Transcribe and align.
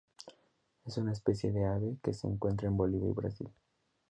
Es 0.83 0.97
una 0.97 1.11
especie 1.11 1.51
de 1.51 1.65
ave 1.67 1.95
que 2.01 2.11
se 2.11 2.25
encuentra 2.25 2.67
en 2.67 2.75
Bolivia 2.75 3.07
y 3.07 3.13
Brasil. 3.13 3.49